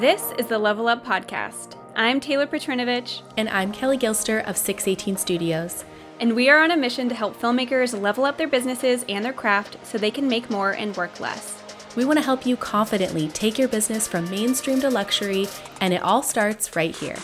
[0.00, 1.74] This is the Level Up Podcast.
[1.96, 3.22] I'm Taylor Petrinovich.
[3.36, 5.84] And I'm Kelly Gilster of 618 Studios.
[6.20, 9.32] And we are on a mission to help filmmakers level up their businesses and their
[9.32, 11.60] craft so they can make more and work less.
[11.96, 15.48] We want to help you confidently take your business from mainstream to luxury,
[15.80, 17.16] and it all starts right here.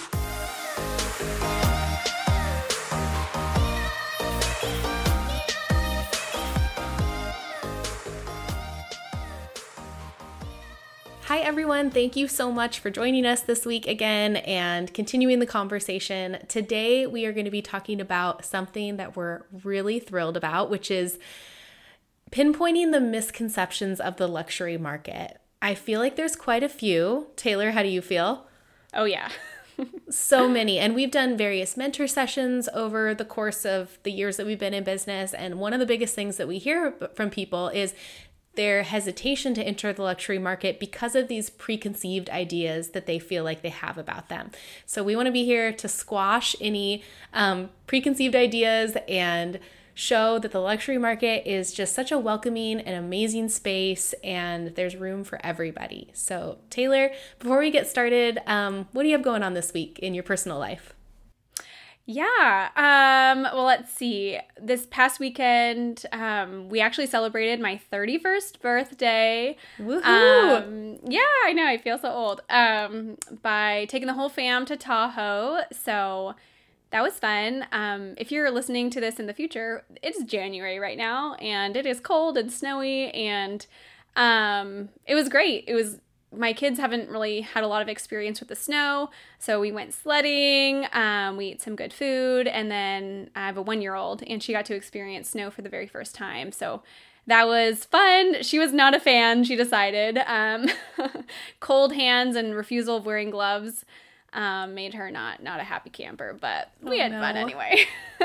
[11.74, 11.90] Everyone.
[11.90, 16.38] Thank you so much for joining us this week again and continuing the conversation.
[16.46, 20.88] Today, we are going to be talking about something that we're really thrilled about, which
[20.88, 21.18] is
[22.30, 25.40] pinpointing the misconceptions of the luxury market.
[25.60, 27.26] I feel like there's quite a few.
[27.34, 28.46] Taylor, how do you feel?
[28.92, 29.30] Oh, yeah.
[30.08, 30.78] so many.
[30.78, 34.74] And we've done various mentor sessions over the course of the years that we've been
[34.74, 35.34] in business.
[35.34, 37.94] And one of the biggest things that we hear from people is
[38.56, 43.44] their hesitation to enter the luxury market because of these preconceived ideas that they feel
[43.44, 44.50] like they have about them.
[44.86, 49.60] So, we want to be here to squash any um, preconceived ideas and
[49.94, 54.96] show that the luxury market is just such a welcoming and amazing space and there's
[54.96, 56.10] room for everybody.
[56.12, 59.98] So, Taylor, before we get started, um, what do you have going on this week
[60.00, 60.94] in your personal life?
[62.06, 62.68] Yeah.
[62.76, 64.38] Um, well, let's see.
[64.60, 69.56] This past weekend, um, we actually celebrated my 31st birthday.
[69.78, 70.04] Woohoo!
[70.04, 71.66] Um, yeah, I know.
[71.66, 72.42] I feel so old.
[72.50, 75.62] Um, by taking the whole fam to Tahoe.
[75.72, 76.34] So
[76.90, 77.66] that was fun.
[77.72, 81.86] Um, if you're listening to this in the future, it's January right now, and it
[81.86, 83.66] is cold and snowy, and
[84.14, 85.64] um, it was great.
[85.66, 85.98] It was
[86.36, 89.94] my kids haven't really had a lot of experience with the snow, so we went
[89.94, 90.86] sledding.
[90.92, 94.42] Um, we ate some good food, and then I have a one year old, and
[94.42, 96.52] she got to experience snow for the very first time.
[96.52, 96.82] So
[97.26, 98.42] that was fun.
[98.42, 100.18] She was not a fan, she decided.
[100.26, 100.68] Um,
[101.60, 103.84] cold hands and refusal of wearing gloves
[104.34, 107.20] um, made her not not a happy camper, but we oh, had no.
[107.20, 107.86] fun anyway.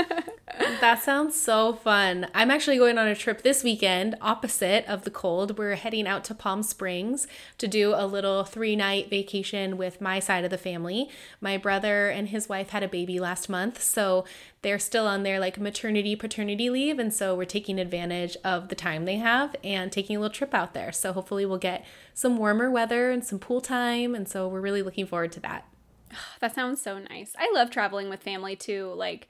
[0.81, 2.27] that sounds so fun.
[2.33, 5.57] I'm actually going on a trip this weekend, opposite of the cold.
[5.57, 7.27] We're heading out to Palm Springs
[7.59, 11.09] to do a little three night vacation with my side of the family.
[11.39, 14.25] My brother and his wife had a baby last month, so
[14.63, 18.75] they're still on their like maternity paternity leave, and so we're taking advantage of the
[18.75, 20.91] time they have and taking a little trip out there.
[20.91, 21.85] So hopefully we'll get
[22.15, 25.65] some warmer weather and some pool time, and so we're really looking forward to that.
[26.39, 27.33] That sounds so nice.
[27.37, 28.93] I love traveling with family too.
[28.95, 29.27] Like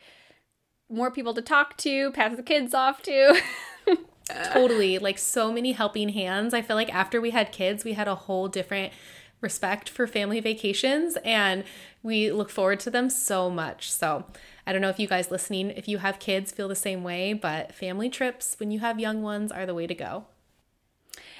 [0.90, 3.41] more people to talk to, pass the kids off to.
[4.51, 4.97] totally.
[5.00, 6.53] Like so many helping hands.
[6.53, 8.94] I feel like after we had kids, we had a whole different
[9.41, 11.63] respect for family vacations and
[12.03, 13.91] we look forward to them so much.
[13.91, 14.25] So,
[14.67, 17.34] I don't know if you guys listening, if you have kids, feel the same way,
[17.34, 20.25] but family trips when you have young ones are the way to go.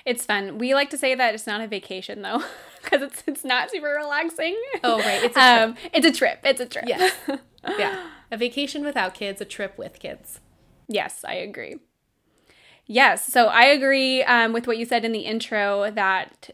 [0.06, 0.58] It's fun.
[0.58, 2.44] We like to say that it's not a vacation though,
[2.82, 4.60] because it's it's not super relaxing.
[4.84, 5.62] Oh right, it's a trip.
[5.62, 6.40] Um, it's a trip.
[6.44, 6.86] It's a trip.
[6.88, 7.14] Yes.
[7.78, 8.08] yeah.
[8.32, 10.40] A vacation without kids, a trip with kids.
[10.88, 11.78] Yes, I agree.
[12.86, 16.50] Yes, so I agree um, with what you said in the intro that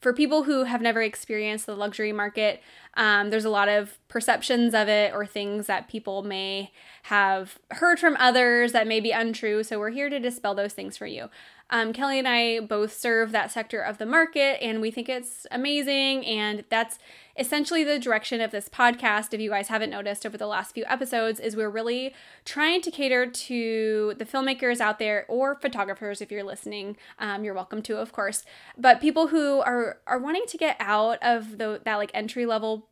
[0.00, 2.62] for people who have never experienced the luxury market,
[2.94, 6.70] um, there's a lot of perceptions of it or things that people may
[7.04, 9.64] have heard from others that may be untrue.
[9.64, 11.28] So we're here to dispel those things for you.
[11.70, 15.46] Um, Kelly and I both serve that sector of the market, and we think it's
[15.50, 16.24] amazing.
[16.24, 16.98] And that's
[17.38, 19.34] essentially the direction of this podcast.
[19.34, 22.14] If you guys haven't noticed over the last few episodes, is we're really
[22.44, 26.22] trying to cater to the filmmakers out there or photographers.
[26.22, 28.44] If you're listening, um, you're welcome to, of course.
[28.76, 32.88] But people who are are wanting to get out of the that like entry level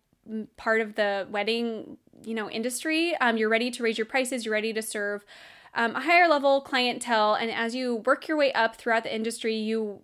[0.56, 3.16] part of the wedding you know industry.
[3.16, 4.44] Um, you're ready to raise your prices.
[4.44, 5.24] You're ready to serve
[5.76, 7.34] um, a higher level clientele.
[7.34, 10.00] And as you work your way up throughout the industry, you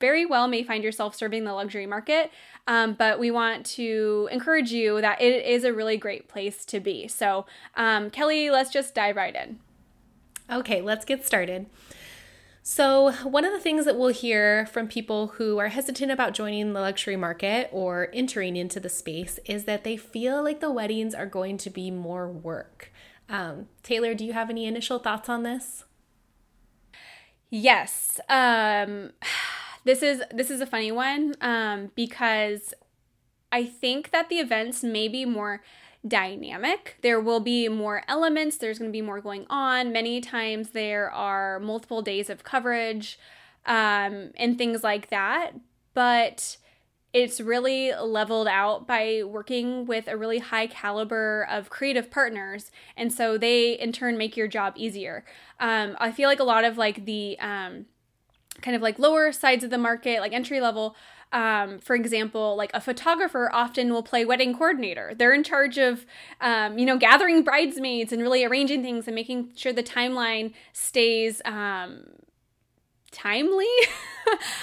[0.00, 2.32] very well may find yourself serving the luxury market.
[2.66, 6.80] Um, but we want to encourage you that it is a really great place to
[6.80, 7.06] be.
[7.06, 7.46] So,
[7.76, 9.60] um, Kelly, let's just dive right in.
[10.50, 11.66] Okay, let's get started.
[12.64, 16.72] So, one of the things that we'll hear from people who are hesitant about joining
[16.72, 21.12] the luxury market or entering into the space is that they feel like the weddings
[21.12, 22.91] are going to be more work.
[23.28, 25.84] Um, Taylor, do you have any initial thoughts on this?
[27.50, 28.20] Yes.
[28.28, 29.12] Um,
[29.84, 32.74] this is this is a funny one um, because
[33.50, 35.62] I think that the events may be more
[36.06, 36.96] dynamic.
[37.02, 38.56] There will be more elements.
[38.56, 39.92] There's going to be more going on.
[39.92, 43.18] Many times there are multiple days of coverage
[43.66, 45.52] um, and things like that.
[45.94, 46.56] But
[47.12, 53.12] it's really leveled out by working with a really high caliber of creative partners and
[53.12, 55.24] so they in turn make your job easier
[55.60, 57.86] um, i feel like a lot of like the um,
[58.60, 60.94] kind of like lower sides of the market, like entry level,
[61.32, 65.14] um, for example, like a photographer often will play wedding coordinator.
[65.16, 66.04] They're in charge of,
[66.40, 71.40] um, you know, gathering bridesmaids and really arranging things and making sure the timeline stays
[71.46, 72.04] um,
[73.12, 73.66] timely.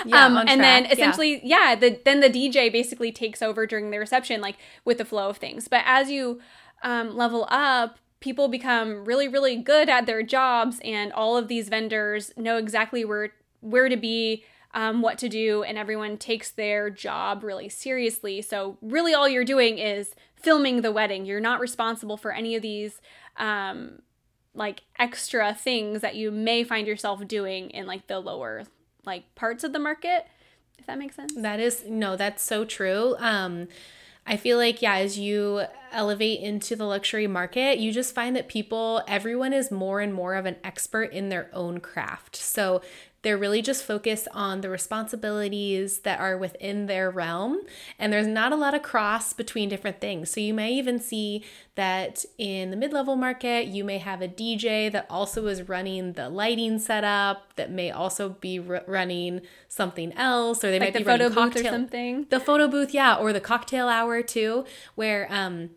[0.06, 0.94] Yeah, um, and then track, yeah.
[0.94, 4.56] essentially, yeah, the then the DJ basically takes over during the reception, like
[4.86, 5.68] with the flow of things.
[5.68, 6.40] But as you
[6.82, 11.68] um, level up, people become really, really good at their jobs, and all of these
[11.68, 14.46] vendors know exactly where where to be.
[14.72, 18.42] Um, what to do, and everyone takes their job really seriously.
[18.42, 21.26] So, really, all you're doing is filming the wedding.
[21.26, 23.02] You're not responsible for any of these
[23.38, 24.04] um,
[24.60, 28.66] like extra things that you may find yourself doing in like the lower
[29.06, 30.28] like parts of the market
[30.78, 33.16] if that makes sense That is no, that's so true.
[33.20, 33.68] Um
[34.28, 38.48] I feel like yeah, as you elevate into the luxury market, you just find that
[38.48, 42.36] people everyone is more and more of an expert in their own craft.
[42.36, 42.82] So
[43.22, 47.60] they're really just focused on the responsibilities that are within their realm.
[47.98, 50.32] And there's not a lot of cross between different things.
[50.32, 51.44] So you may even see
[51.76, 56.14] that in the mid level market, you may have a DJ that also is running
[56.14, 60.94] the lighting setup, that may also be r- running something else, or they like might
[60.94, 64.22] the be running photo booth or something the photo booth, yeah, or the cocktail hour
[64.22, 64.66] too,
[64.96, 65.72] where um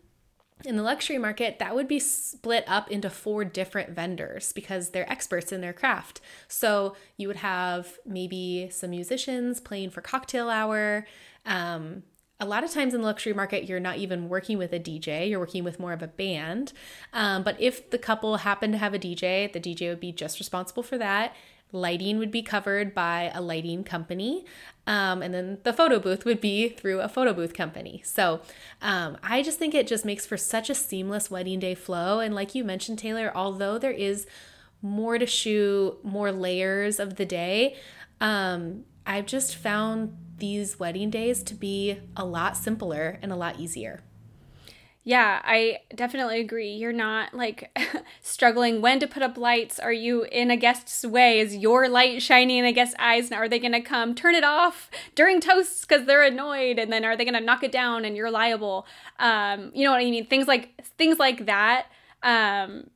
[0.65, 5.09] in the luxury market, that would be split up into four different vendors because they're
[5.11, 6.21] experts in their craft.
[6.47, 11.05] So you would have maybe some musicians playing for cocktail hour.
[11.45, 12.03] Um,
[12.39, 15.29] a lot of times in the luxury market, you're not even working with a DJ,
[15.29, 16.73] you're working with more of a band.
[17.13, 20.39] Um, but if the couple happen to have a DJ, the DJ would be just
[20.39, 21.35] responsible for that.
[21.73, 24.45] Lighting would be covered by a lighting company.
[24.87, 28.01] Um, and then the photo booth would be through a photo booth company.
[28.05, 28.41] So
[28.81, 32.19] um, I just think it just makes for such a seamless wedding day flow.
[32.19, 34.25] And like you mentioned, Taylor, although there is
[34.81, 37.75] more to shoot, more layers of the day,
[38.21, 43.59] um, I've just found these wedding days to be a lot simpler and a lot
[43.59, 44.01] easier.
[45.05, 46.71] Yeah, I definitely agree.
[46.71, 47.77] You're not like
[48.21, 49.77] struggling when to put up lights.
[49.77, 51.39] Are you in a guest's way?
[51.39, 53.25] Is your light shining in a guest's eyes?
[53.29, 56.79] And are they going to come turn it off during toasts because they're annoyed?
[56.79, 58.87] And then are they going to knock it down and you're liable?
[59.19, 60.25] Um, you know what I mean?
[60.25, 61.87] Things like things like that
[62.21, 62.89] um,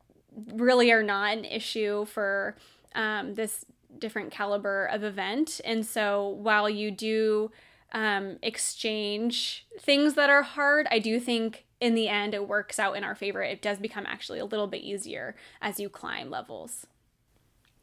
[0.54, 2.56] really are not an issue for
[2.96, 3.66] um, this
[4.00, 5.60] different caliber of event.
[5.66, 7.52] And so while you do
[7.92, 12.96] um, exchange things that are hard, I do think in the end it works out
[12.98, 13.42] in our favor.
[13.42, 16.88] It does become actually a little bit easier as you climb levels.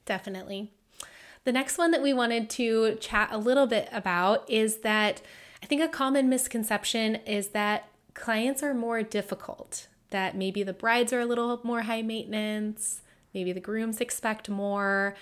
[0.05, 0.71] Definitely.
[1.45, 5.21] The next one that we wanted to chat a little bit about is that
[5.63, 11.13] I think a common misconception is that clients are more difficult, that maybe the brides
[11.13, 13.03] are a little more high maintenance,
[13.33, 15.15] maybe the grooms expect more.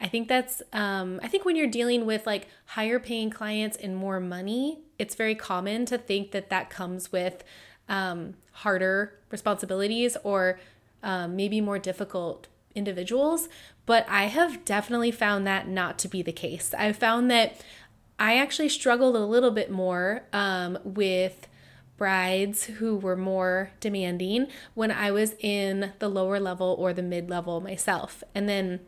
[0.00, 3.96] I think that's, um, I think when you're dealing with like higher paying clients and
[3.96, 7.42] more money, it's very common to think that that comes with
[7.88, 10.58] um, harder responsibilities or
[11.02, 13.48] um, maybe more difficult individuals.
[13.86, 16.74] But I have definitely found that not to be the case.
[16.76, 17.60] I've found that
[18.18, 21.48] I actually struggled a little bit more um, with
[21.96, 27.30] brides who were more demanding when I was in the lower level or the mid
[27.30, 28.24] level myself.
[28.34, 28.80] And then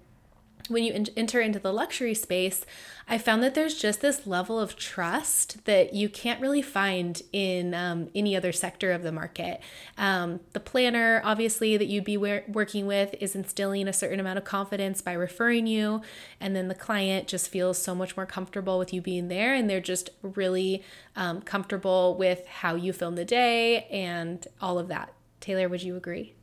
[0.69, 2.65] when you en- enter into the luxury space,
[3.09, 7.73] I found that there's just this level of trust that you can't really find in
[7.75, 9.61] um, any other sector of the market.
[9.96, 14.39] Um, the planner, obviously, that you'd be wor- working with is instilling a certain amount
[14.39, 16.03] of confidence by referring you.
[16.41, 19.55] And then the client just feels so much more comfortable with you being there.
[19.55, 20.82] And they're just really
[21.15, 25.13] um, comfortable with how you film the day and all of that.
[25.41, 26.35] Taylor, would you agree?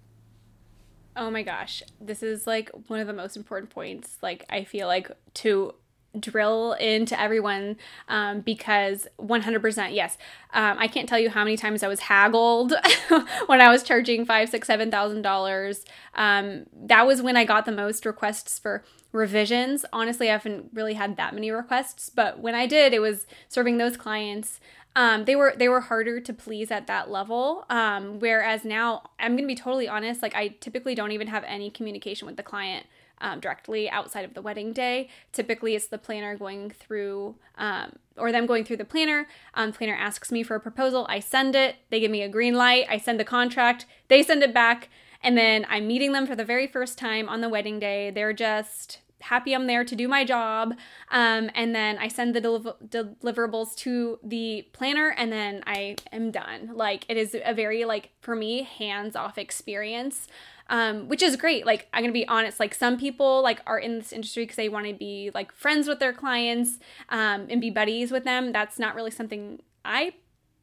[1.16, 4.18] Oh my gosh, this is like one of the most important points.
[4.22, 5.76] Like, I feel like to
[6.20, 7.76] drill into everyone
[8.08, 10.18] um, because 100% yes.
[10.54, 12.74] Um, i can't tell you how many times i was haggled
[13.48, 15.84] when i was charging five six seven thousand dollars.
[16.14, 19.86] Um, that was when i got the most requests for revisions.
[19.92, 23.78] Honestly i haven't really had that many requests but when i did it was serving
[23.78, 24.60] those clients
[24.96, 29.36] um, they were they were harder to please at that level um, whereas now i'm
[29.36, 32.86] gonna be totally honest like i typically don't even have any communication with the client
[33.24, 35.10] um, directly outside of the wedding day.
[35.32, 39.28] Typically, it's the planner going through, um, or them going through the planner.
[39.56, 41.08] Um, planner asks me for a proposal.
[41.10, 41.78] I send it.
[41.90, 42.86] They give me a green light.
[42.90, 43.86] I send the contract.
[44.10, 44.90] They send it back.
[45.22, 48.12] And then I'm meeting them for the very first time on the wedding day.
[48.12, 50.76] They're just happy I'm there to do my job.
[51.10, 56.30] Um, and then I send the deliver- deliverables to the planner and then I am
[56.32, 56.72] done.
[56.74, 60.28] Like it is a very like for me hands-off experience.
[60.70, 61.66] Um, which is great.
[61.66, 64.70] Like I'm gonna be honest, like some people like are in this industry because they
[64.70, 68.54] want to be like friends with their clients um, and be buddies with them.
[68.54, 70.14] That's not really something I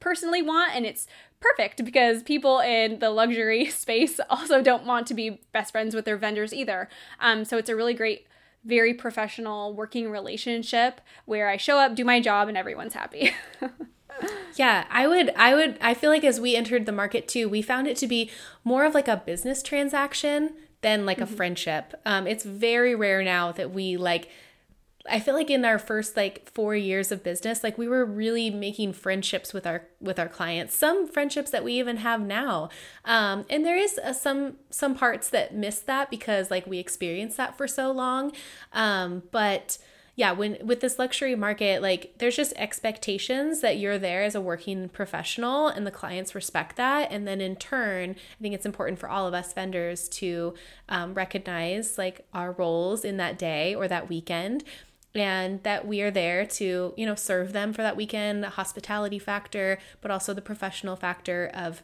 [0.00, 1.06] personally want, and it's
[1.38, 6.06] perfect because people in the luxury space also don't want to be best friends with
[6.06, 6.88] their vendors either.
[7.20, 8.26] Um, so it's a really great
[8.64, 13.32] very professional working relationship where I show up, do my job, and everyone's happy.
[14.56, 17.62] yeah, I would, I would, I feel like as we entered the market too, we
[17.62, 18.30] found it to be
[18.64, 21.32] more of like a business transaction than like mm-hmm.
[21.32, 21.94] a friendship.
[22.04, 24.28] Um, it's very rare now that we like
[25.10, 28.50] I feel like in our first like 4 years of business like we were really
[28.50, 32.70] making friendships with our with our clients some friendships that we even have now.
[33.04, 37.36] Um, and there is a, some some parts that miss that because like we experienced
[37.36, 38.32] that for so long.
[38.72, 39.78] Um, but
[40.16, 44.40] yeah when with this luxury market like there's just expectations that you're there as a
[44.40, 47.10] working professional and the clients respect that.
[47.10, 50.54] And then in turn i think it's important for all of us vendors to
[50.88, 54.64] um, recognize like our roles in that day or that weekend
[55.14, 59.18] and that we are there to you know serve them for that weekend the hospitality
[59.18, 61.82] factor but also the professional factor of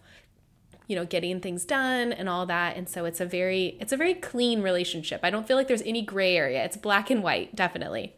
[0.87, 3.97] you know getting things done and all that and so it's a very it's a
[3.97, 7.55] very clean relationship i don't feel like there's any gray area it's black and white
[7.55, 8.15] definitely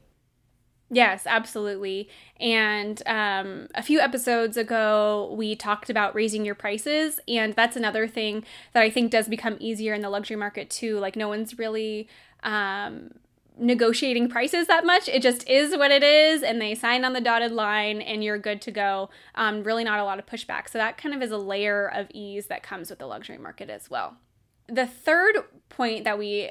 [0.90, 2.08] Yes, absolutely.
[2.40, 7.20] And um, a few episodes ago, we talked about raising your prices.
[7.28, 10.98] And that's another thing that I think does become easier in the luxury market, too.
[10.98, 12.08] Like, no one's really
[12.42, 13.10] um,
[13.58, 15.08] negotiating prices that much.
[15.08, 18.38] It just is what it is, and they sign on the dotted line, and you're
[18.38, 19.10] good to go.
[19.34, 20.68] Um, really, not a lot of pushback.
[20.68, 23.70] So, that kind of is a layer of ease that comes with the luxury market
[23.70, 24.16] as well.
[24.68, 25.36] The third
[25.68, 26.50] point that we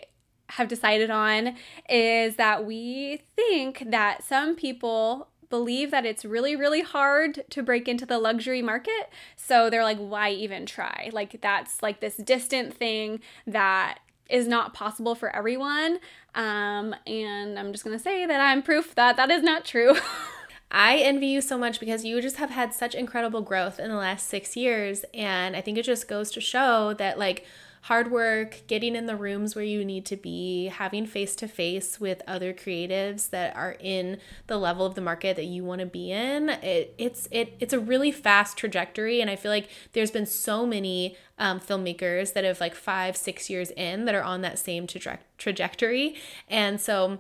[0.49, 1.55] have decided on
[1.89, 7.87] is that we think that some people believe that it's really, really hard to break
[7.87, 9.09] into the luxury market.
[9.35, 11.09] So they're like, why even try?
[11.13, 15.99] Like, that's like this distant thing that is not possible for everyone.
[16.35, 19.95] Um, and I'm just going to say that I'm proof that that is not true.
[20.71, 23.95] I envy you so much because you just have had such incredible growth in the
[23.95, 25.05] last six years.
[25.13, 27.45] And I think it just goes to show that, like,
[27.87, 32.01] hard work, getting in the rooms where you need to be, having face to face
[32.01, 34.17] with other creatives that are in
[34.47, 36.49] the level of the market that you want to be in.
[36.49, 40.65] It, it's it it's a really fast trajectory, and I feel like there's been so
[40.65, 44.85] many um, filmmakers that have like five, six years in that are on that same
[44.85, 46.15] traje- trajectory,
[46.49, 47.19] and so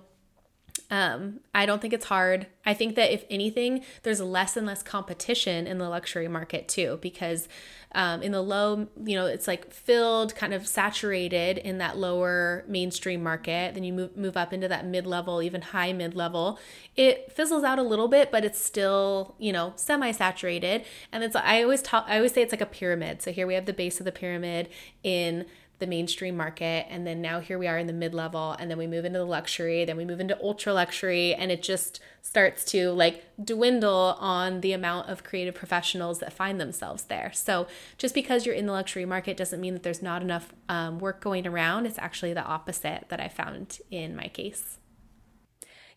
[0.89, 2.47] um, I don't think it's hard.
[2.65, 6.99] I think that if anything, there's less and less competition in the luxury market too,
[7.01, 7.49] because
[7.93, 12.63] um, in the low, you know, it's like filled, kind of saturated in that lower
[12.67, 13.73] mainstream market.
[13.73, 16.57] Then you move move up into that mid level, even high mid level.
[16.95, 20.85] It fizzles out a little bit, but it's still, you know, semi saturated.
[21.11, 23.21] And it's I always talk, I always say it's like a pyramid.
[23.21, 24.69] So here we have the base of the pyramid
[25.03, 25.45] in
[25.79, 28.87] the mainstream market and then now here we are in the mid-level and then we
[28.87, 32.91] move into the luxury then we move into ultra luxury and it just starts to
[32.91, 37.31] like dwindle on the amount of creative professionals that find themselves there.
[37.33, 37.67] So
[37.97, 41.21] just because you're in the luxury market doesn't mean that there's not enough um, work
[41.21, 41.85] going around.
[41.85, 44.77] It's actually the opposite that i found in my case.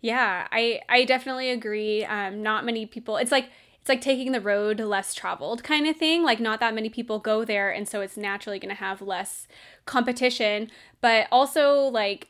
[0.01, 2.05] Yeah i i definitely agree.
[2.05, 5.97] Um, not many people it's like it's like taking the road less traveled kind of
[5.97, 6.23] thing.
[6.23, 9.49] Like, not that many people go there, and so it's naturally going to have less
[9.87, 10.71] competition.
[11.01, 12.29] But also, like,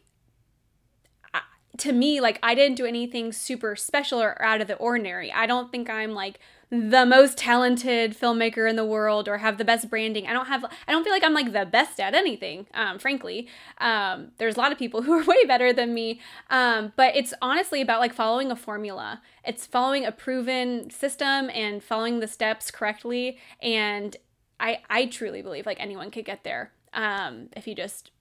[1.78, 5.32] to me, like, I didn't do anything super special or out of the ordinary.
[5.32, 6.38] I don't think I'm like
[6.70, 10.26] the most talented filmmaker in the world or have the best branding.
[10.28, 13.48] I don't have I don't feel like I'm like the best at anything, um, frankly.
[13.78, 16.20] Um, there's a lot of people who are way better than me.
[16.48, 19.20] Um, but it's honestly about like following a formula.
[19.44, 23.38] It's following a proven system and following the steps correctly.
[23.60, 24.16] And
[24.60, 28.12] I I truly believe like anyone could get there um, if you just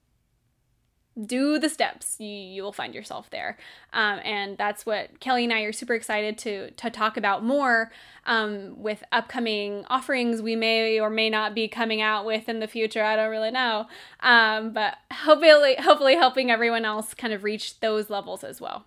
[1.25, 2.15] do the steps.
[2.19, 3.57] You, you will find yourself there.
[3.93, 7.91] Um, and that's what kelly and i are super excited to to talk about more
[8.25, 12.67] um, with upcoming offerings we may or may not be coming out with in the
[12.67, 13.03] future.
[13.03, 13.88] I don't really know.
[14.19, 18.85] Um, but hopefully hopefully helping everyone else kind of reach those levels as well.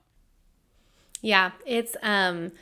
[1.21, 2.53] Yeah it's um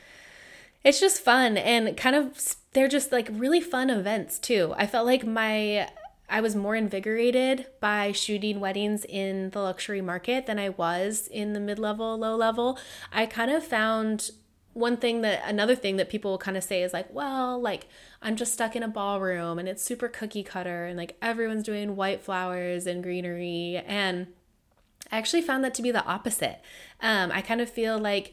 [0.83, 4.73] it's just fun and kind of they're just like really fun events too.
[4.77, 5.89] I felt like my
[6.31, 11.51] I was more invigorated by shooting weddings in the luxury market than I was in
[11.51, 12.79] the mid level, low level.
[13.11, 14.31] I kind of found
[14.73, 17.87] one thing that another thing that people will kind of say is like, well, like
[18.21, 21.97] I'm just stuck in a ballroom and it's super cookie cutter and like everyone's doing
[21.97, 24.27] white flowers and greenery and
[25.11, 26.61] I actually found that to be the opposite.
[27.01, 28.31] Um, I kind of feel like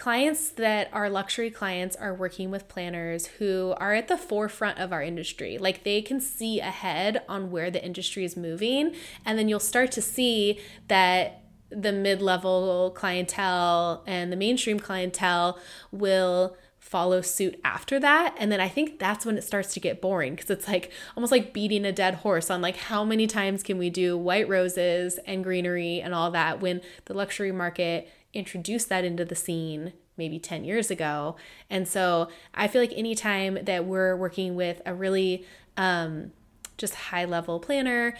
[0.00, 4.94] clients that are luxury clients are working with planners who are at the forefront of
[4.94, 5.58] our industry.
[5.58, 8.94] Like they can see ahead on where the industry is moving.
[9.26, 15.58] And then you'll start to see that the mid level clientele and the mainstream clientele
[15.92, 20.00] will follow suit after that and then i think that's when it starts to get
[20.00, 23.62] boring because it's like almost like beating a dead horse on like how many times
[23.62, 28.88] can we do white roses and greenery and all that when the luxury market introduced
[28.88, 31.36] that into the scene maybe 10 years ago.
[31.68, 35.46] And so I feel like anytime that we're working with a really
[35.76, 36.32] um,
[36.76, 38.14] just high level planner,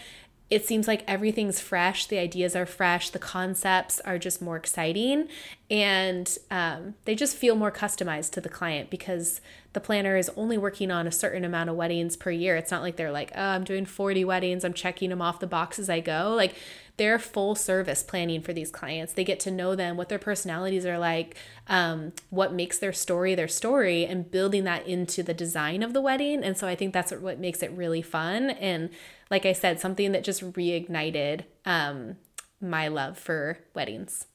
[0.51, 2.07] it seems like everything's fresh.
[2.07, 3.11] The ideas are fresh.
[3.11, 5.29] The concepts are just more exciting.
[5.69, 9.39] And um, they just feel more customized to the client because
[9.71, 12.57] the planner is only working on a certain amount of weddings per year.
[12.57, 14.65] It's not like they're like, oh, I'm doing 40 weddings.
[14.65, 16.33] I'm checking them off the box as I go.
[16.35, 16.55] Like
[17.01, 19.13] they're full service planning for these clients.
[19.13, 23.33] They get to know them, what their personalities are like, um, what makes their story
[23.33, 26.43] their story, and building that into the design of the wedding.
[26.43, 28.51] And so I think that's what, what makes it really fun.
[28.51, 28.91] And
[29.31, 32.17] like I said, something that just reignited um,
[32.61, 34.27] my love for weddings.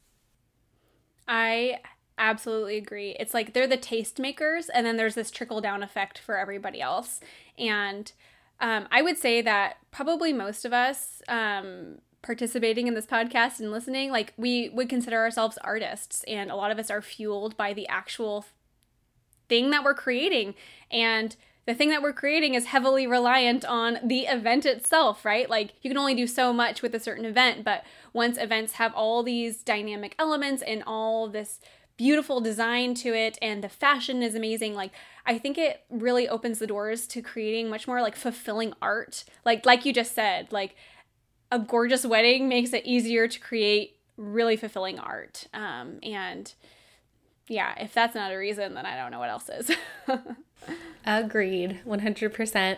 [1.29, 1.79] I
[2.19, 3.15] absolutely agree.
[3.21, 7.21] It's like they're the tastemakers, and then there's this trickle down effect for everybody else.
[7.57, 8.11] And
[8.59, 13.71] um, I would say that probably most of us um, participating in this podcast and
[13.71, 17.73] listening, like we would consider ourselves artists, and a lot of us are fueled by
[17.73, 18.45] the actual
[19.49, 20.55] thing that we're creating.
[20.91, 25.49] And the thing that we're creating is heavily reliant on the event itself, right?
[25.51, 28.95] Like you can only do so much with a certain event, but once events have
[28.95, 31.61] all these dynamic elements and all this
[31.97, 34.93] beautiful design to it and the fashion is amazing, like
[35.25, 39.25] I think it really opens the doors to creating much more like fulfilling art.
[39.45, 40.77] Like like you just said, like
[41.51, 45.47] a gorgeous wedding makes it easier to create really fulfilling art.
[45.55, 46.53] Um, and
[47.49, 49.71] yeah, if that's not a reason, then I don't know what else is.
[51.07, 52.77] Agreed, 100%.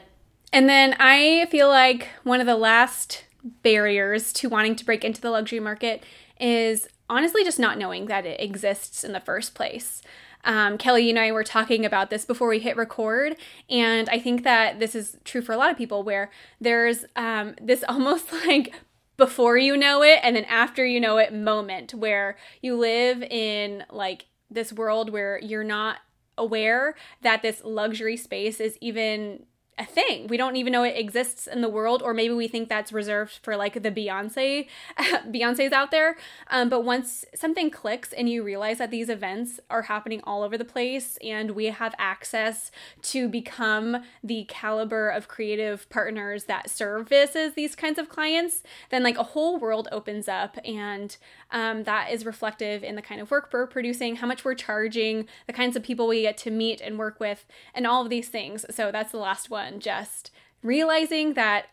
[0.52, 3.24] And then I feel like one of the last
[3.62, 6.02] barriers to wanting to break into the luxury market
[6.40, 10.02] is honestly just not knowing that it exists in the first place.
[10.44, 13.36] Um, Kelly and I were talking about this before we hit record,
[13.68, 17.54] and I think that this is true for a lot of people where there's um,
[17.60, 18.74] this almost like
[19.16, 23.84] before you know it and then after you know it moment where you live in
[23.90, 25.96] like this world where you're not
[26.38, 29.44] aware that this luxury space is even
[29.78, 30.26] a thing.
[30.26, 33.38] We don't even know it exists in the world, or maybe we think that's reserved
[33.42, 34.66] for like the Beyonce,
[34.98, 36.16] Beyonce's out there.
[36.50, 40.58] Um, but once something clicks and you realize that these events are happening all over
[40.58, 42.70] the place, and we have access
[43.02, 49.18] to become the caliber of creative partners that services these kinds of clients, then like
[49.18, 51.16] a whole world opens up, and
[51.50, 55.28] um, that is reflective in the kind of work we're producing, how much we're charging,
[55.46, 58.28] the kinds of people we get to meet and work with, and all of these
[58.28, 58.66] things.
[58.70, 59.67] So that's the last one.
[59.78, 60.30] Just
[60.62, 61.66] realizing that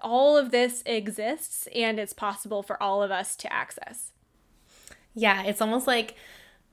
[0.00, 4.12] all of this exists and it's possible for all of us to access.
[5.14, 6.16] Yeah, it's almost like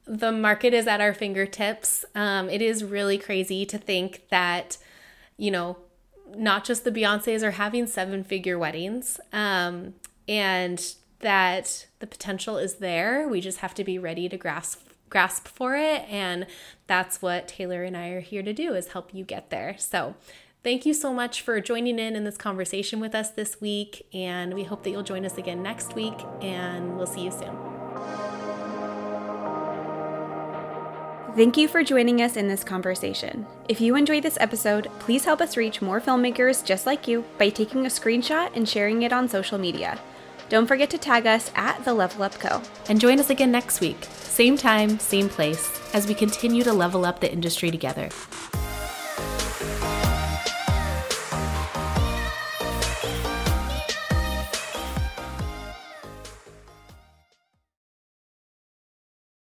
[0.05, 2.05] the market is at our fingertips.
[2.15, 4.77] Um, it is really crazy to think that,
[5.37, 5.77] you know,
[6.35, 9.19] not just the Beyonces are having seven figure weddings.
[9.31, 9.95] Um,
[10.27, 13.27] and that the potential is there.
[13.27, 16.45] We just have to be ready to grasp grasp for it and
[16.85, 19.75] that's what Taylor and I are here to do is help you get there.
[19.79, 20.13] So,
[20.63, 24.53] thank you so much for joining in in this conversation with us this week and
[24.53, 27.57] we hope that you'll join us again next week and we'll see you soon.
[31.35, 33.45] Thank you for joining us in this conversation.
[33.69, 37.49] If you enjoyed this episode, please help us reach more filmmakers just like you by
[37.49, 39.99] taking a screenshot and sharing it on social media.
[40.49, 42.61] Don't forget to tag us at The Level Up Co.
[42.89, 47.05] And join us again next week, same time, same place, as we continue to level
[47.05, 48.09] up the industry together.